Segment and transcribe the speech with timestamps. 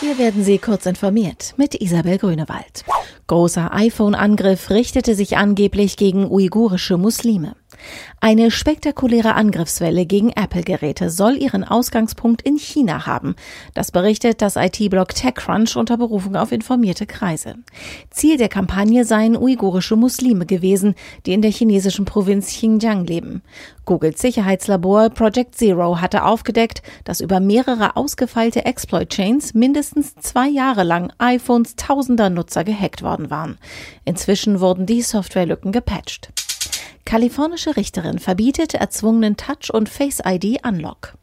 [0.00, 2.86] Hier werden Sie kurz informiert mit Isabel Grünewald.
[3.26, 7.54] Großer iPhone-Angriff richtete sich angeblich gegen uigurische Muslime.
[8.20, 13.34] Eine spektakuläre Angriffswelle gegen Apple-Geräte soll ihren Ausgangspunkt in China haben.
[13.74, 17.56] Das berichtet das IT-Blog TechCrunch unter Berufung auf informierte Kreise.
[18.10, 23.42] Ziel der Kampagne seien uigurische Muslime gewesen, die in der chinesischen Provinz Xinjiang leben.
[23.86, 31.12] Googles Sicherheitslabor Project Zero hatte aufgedeckt, dass über mehrere ausgefeilte Exploit-Chains mindestens zwei Jahre lang
[31.18, 33.58] iPhones tausender Nutzer gehackt worden waren.
[34.04, 36.32] Inzwischen wurden die Softwarelücken gepatcht.
[37.10, 41.14] Kalifornische Richterin verbietet erzwungenen Touch- und Face-ID-Unlock.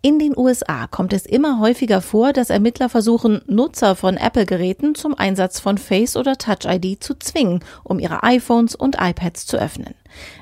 [0.00, 5.12] In den USA kommt es immer häufiger vor, dass Ermittler versuchen, Nutzer von Apple-Geräten zum
[5.14, 9.92] Einsatz von Face- oder Touch-ID zu zwingen, um ihre iPhones und iPads zu öffnen.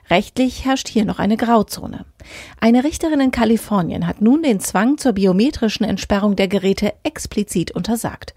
[0.09, 2.05] Rechtlich herrscht hier noch eine Grauzone.
[2.61, 8.35] Eine Richterin in Kalifornien hat nun den Zwang zur biometrischen Entsperrung der Geräte explizit untersagt.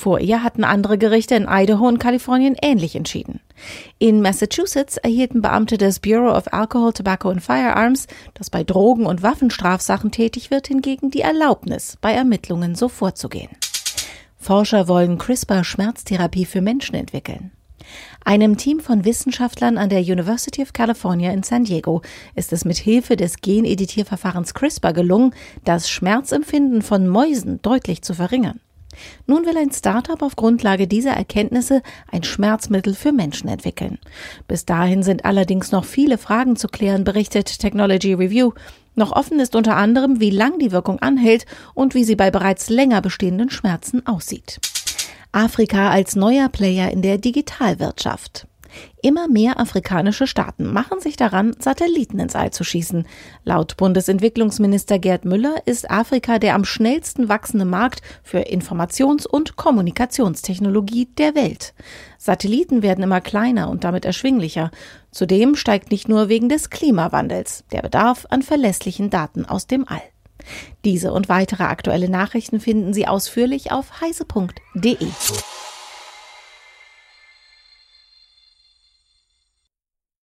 [0.00, 3.40] Vor ihr hatten andere Gerichte in Idaho und Kalifornien ähnlich entschieden.
[3.98, 9.22] In Massachusetts erhielten Beamte des Bureau of Alcohol, Tobacco and Firearms, das bei Drogen- und
[9.22, 13.50] Waffenstrafsachen tätig wird, hingegen die Erlaubnis, bei Ermittlungen so vorzugehen.
[14.38, 17.50] Forscher wollen CRISPR-Schmerztherapie für Menschen entwickeln.
[18.24, 22.00] Einem Team von Wissenschaftlern an der University of California in San Diego
[22.34, 25.34] ist es mit Hilfe des Geneditierverfahrens CRISPR gelungen,
[25.66, 28.60] das Schmerzempfinden von Mäusen deutlich zu verringern.
[29.26, 33.98] Nun will ein Startup auf Grundlage dieser Erkenntnisse ein Schmerzmittel für Menschen entwickeln.
[34.48, 38.52] Bis dahin sind allerdings noch viele Fragen zu klären, berichtet Technology Review.
[38.94, 42.68] Noch offen ist unter anderem, wie lang die Wirkung anhält und wie sie bei bereits
[42.68, 44.60] länger bestehenden Schmerzen aussieht.
[45.32, 48.46] Afrika als neuer Player in der Digitalwirtschaft.
[49.02, 53.06] Immer mehr afrikanische Staaten machen sich daran, Satelliten ins All zu schießen.
[53.44, 61.06] Laut Bundesentwicklungsminister Gerd Müller ist Afrika der am schnellsten wachsende Markt für Informations- und Kommunikationstechnologie
[61.18, 61.74] der Welt.
[62.18, 64.70] Satelliten werden immer kleiner und damit erschwinglicher.
[65.10, 70.02] Zudem steigt nicht nur wegen des Klimawandels der Bedarf an verlässlichen Daten aus dem All.
[70.84, 74.96] Diese und weitere aktuelle Nachrichten finden Sie ausführlich auf heise.de.